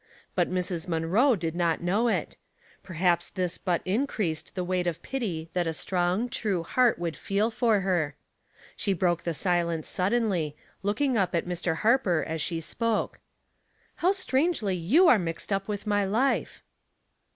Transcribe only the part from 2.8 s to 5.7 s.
perhaps this but in creased the weiglit of pity that